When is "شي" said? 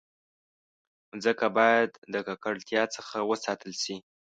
3.83-3.95